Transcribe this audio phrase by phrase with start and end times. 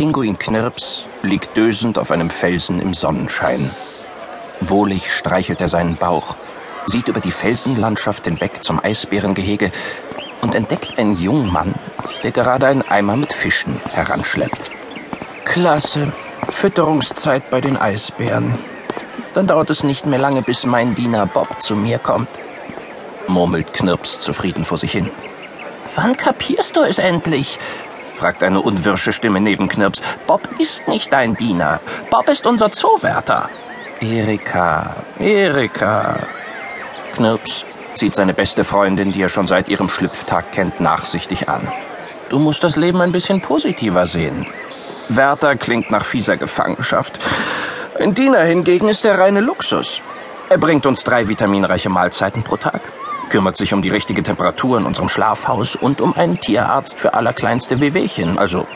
[0.00, 3.70] Pinguin Knirps liegt dösend auf einem Felsen im Sonnenschein.
[4.62, 6.36] Wohlig streichelt er seinen Bauch,
[6.86, 9.70] sieht über die Felsenlandschaft hinweg zum Eisbärengehege
[10.40, 11.74] und entdeckt einen jungen Mann,
[12.22, 14.70] der gerade einen Eimer mit Fischen heranschleppt.
[15.44, 16.10] Klasse.
[16.48, 18.58] Fütterungszeit bei den Eisbären.
[19.34, 22.30] Dann dauert es nicht mehr lange, bis mein Diener Bob zu mir kommt.
[23.26, 25.10] Murmelt Knirps zufrieden vor sich hin.
[25.94, 27.58] Wann kapierst du es endlich?
[28.20, 30.02] Fragt eine unwirsche Stimme neben Knirps.
[30.26, 31.80] Bob ist nicht dein Diener.
[32.10, 33.48] Bob ist unser Zoowärter.
[34.00, 36.18] Erika, Erika.
[37.14, 41.72] Knirps sieht seine beste Freundin, die er schon seit ihrem Schlüpftag kennt, nachsichtig an.
[42.28, 44.46] Du musst das Leben ein bisschen positiver sehen.
[45.08, 47.18] Wärter klingt nach fieser Gefangenschaft.
[47.98, 50.02] Ein Diener hingegen ist der reine Luxus.
[50.50, 52.82] Er bringt uns drei vitaminreiche Mahlzeiten pro Tag,
[53.30, 57.80] kümmert sich um die richtige Temperatur in unserem Schlafhaus und um einen Tierarzt für allerkleinste
[57.80, 58.38] Wehwehchen.
[58.38, 58.66] Also,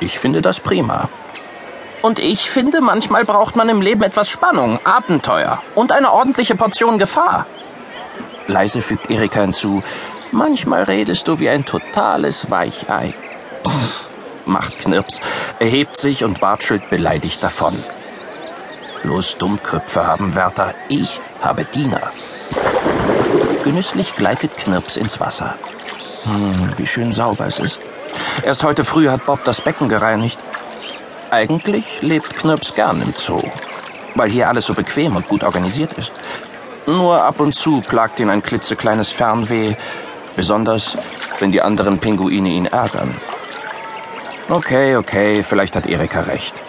[0.00, 1.08] ich finde das prima.
[2.02, 6.98] Und ich finde, manchmal braucht man im Leben etwas Spannung, Abenteuer und eine ordentliche Portion
[6.98, 7.46] Gefahr.
[8.46, 9.82] Leise fügt Erika hinzu,
[10.30, 13.14] manchmal redest du wie ein totales Weichei.
[13.66, 14.02] Pff
[14.46, 15.20] macht Knirps,
[15.58, 17.82] erhebt sich und watschelt beleidigt davon.
[19.02, 22.12] Bloß Dummköpfe haben Wärter, ich habe Diener.
[23.64, 25.54] Genüsslich gleitet Knirps ins Wasser.
[26.24, 27.80] Hm, wie schön sauber es ist.
[28.44, 30.38] Erst heute früh hat Bob das Becken gereinigt.
[31.30, 33.40] Eigentlich lebt Knirps gern im Zoo,
[34.14, 36.12] weil hier alles so bequem und gut organisiert ist.
[36.86, 39.74] Nur ab und zu plagt ihn ein klitzekleines Fernweh,
[40.36, 40.96] besonders
[41.38, 43.14] wenn die anderen Pinguine ihn ärgern.
[44.48, 46.60] Okay, okay, vielleicht hat Erika recht.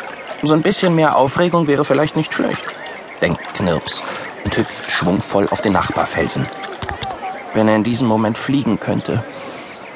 [0.43, 2.63] So ein bisschen mehr Aufregung wäre vielleicht nicht schlecht,
[3.21, 4.03] denkt Knirps
[4.43, 6.47] und hüpft schwungvoll auf den Nachbarfelsen.
[7.53, 9.23] Wenn er in diesem Moment fliegen könnte,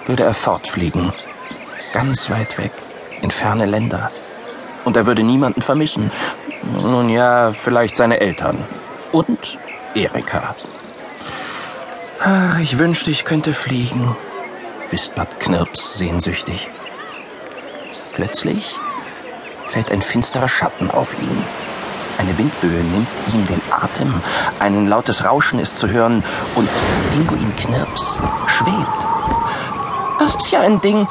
[0.05, 1.11] würde er fortfliegen.
[1.93, 2.71] Ganz weit weg,
[3.21, 4.11] in ferne Länder.
[4.85, 6.11] Und er würde niemanden vermissen.
[6.63, 8.57] Nun ja, vielleicht seine Eltern.
[9.11, 9.57] Und
[9.95, 10.55] Erika.
[12.19, 14.15] Ach, ich wünschte, ich könnte fliegen,
[14.89, 16.69] wispert Knirps sehnsüchtig.
[18.13, 18.75] Plötzlich
[19.67, 21.43] fällt ein finsterer Schatten auf ihn.
[22.17, 24.13] Eine Windböe nimmt ihm den Atem,
[24.59, 26.23] ein lautes Rauschen ist zu hören
[26.55, 26.67] und
[27.13, 29.07] Pinguin Knirps schwebt.
[30.19, 31.07] Das ist ja ein Ding,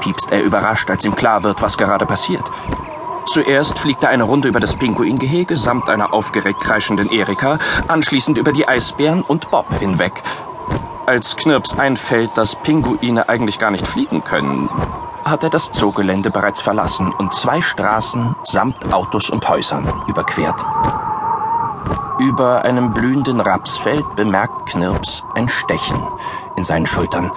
[0.00, 2.44] piepst er überrascht, als ihm klar wird, was gerade passiert.
[3.26, 7.58] Zuerst fliegt er eine Runde über das Pinguingehege samt einer aufgeregt kreischenden Erika,
[7.88, 10.12] anschließend über die Eisbären und Bob hinweg.
[11.06, 14.68] Als Knirps einfällt, dass Pinguine eigentlich gar nicht fliegen können,
[15.24, 20.64] hat er das Zoogelände bereits verlassen und zwei Straßen samt Autos und Häusern überquert.
[22.18, 26.00] Über einem blühenden Rapsfeld bemerkt Knirps ein Stechen
[26.56, 27.30] in seinen Schultern.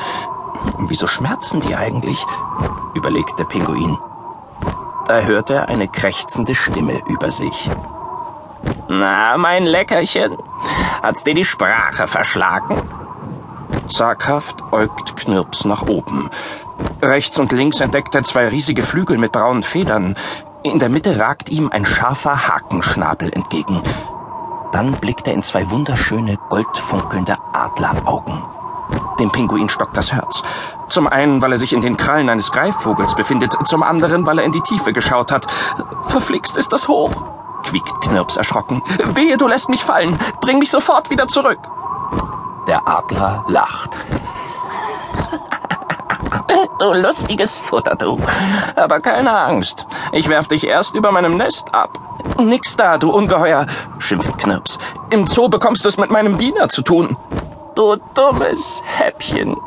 [0.79, 2.23] Wieso schmerzen die eigentlich?
[2.93, 3.97] überlegt der Pinguin.
[5.07, 7.69] Da hört er eine krächzende Stimme über sich.
[8.87, 10.37] Na, mein Leckerchen,
[11.01, 12.81] hat's dir die Sprache verschlagen?
[13.87, 16.29] Zaghaft äugt Knirps nach oben.
[17.05, 20.15] Rechts und links entdeckt er zwei riesige Flügel mit braunen Federn.
[20.63, 23.79] In der Mitte ragt ihm ein scharfer Hakenschnabel entgegen.
[24.71, 28.41] Dann blickt er in zwei wunderschöne, goldfunkelnde Adleraugen.
[29.19, 30.41] Dem Pinguin stockt das Herz.
[30.87, 34.45] Zum einen, weil er sich in den Krallen eines Greifvogels befindet, zum anderen, weil er
[34.45, 35.45] in die Tiefe geschaut hat.
[36.07, 37.11] Verflixt ist das hoch,
[37.61, 38.81] quiekt Knirps erschrocken.
[39.13, 40.17] Wehe, du lässt mich fallen.
[40.41, 41.59] Bring mich sofort wieder zurück.
[42.67, 43.91] Der Adler lacht.
[46.79, 48.19] Du lustiges Futter, du.
[48.75, 49.87] Aber keine Angst.
[50.11, 51.97] Ich werf dich erst über meinem Nest ab.
[52.37, 53.65] Nix da, du Ungeheuer,
[53.99, 54.77] schimpft Knirps.
[55.09, 57.15] Im Zoo bekommst du es mit meinem Diener zu tun.
[57.75, 59.55] Du dummes Häppchen.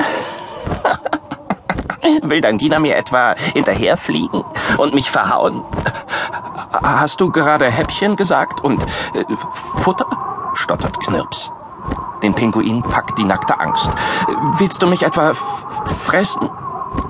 [2.23, 4.45] Will dein Diener mir etwa hinterherfliegen
[4.77, 5.63] und mich verhauen?
[6.73, 8.83] Hast du gerade Häppchen gesagt und
[9.15, 9.25] äh,
[9.83, 10.07] Futter?
[10.55, 11.53] stottert Knirps.
[12.23, 13.91] Den Pinguin packt die nackte Angst.
[14.59, 16.51] Willst du mich etwa fressen?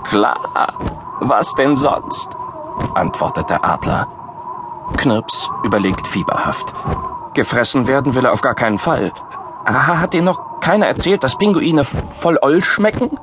[0.08, 0.72] Klar.
[1.20, 2.37] Was denn sonst?
[2.94, 4.06] antwortet der Adler.
[4.96, 6.72] Knirps überlegt fieberhaft.
[7.34, 9.12] Gefressen werden will er auf gar keinen Fall.
[9.64, 13.19] Hat dir noch keiner erzählt, dass Pinguine voll Oll schmecken?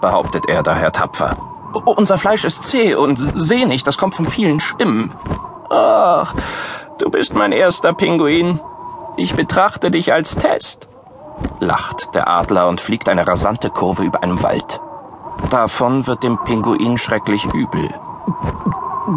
[0.00, 1.36] behauptet er daher tapfer.
[1.84, 5.14] Unser Fleisch ist zäh und sehnig, das kommt vom vielen Schwimmen.
[5.70, 6.34] Ach,
[6.98, 8.60] du bist mein erster Pinguin.
[9.16, 10.88] Ich betrachte dich als Test
[11.60, 14.80] lacht der Adler und fliegt eine rasante Kurve über einem Wald.
[15.52, 17.86] Davon wird dem Pinguin schrecklich übel.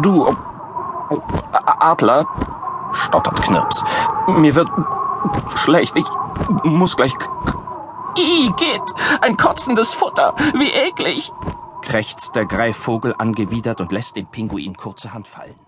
[0.02, 0.36] Du,
[1.50, 2.26] Adler,
[2.92, 3.82] stottert Knirps.
[4.26, 4.68] Mir wird
[5.54, 5.96] schlecht.
[5.96, 6.04] Ich
[6.62, 7.14] muss gleich.
[8.18, 8.82] Igitt,
[9.22, 10.34] ein kotzendes Futter.
[10.52, 11.32] Wie eklig,
[11.80, 15.65] krächzt der Greifvogel angewidert und lässt den Pinguin kurzerhand fallen.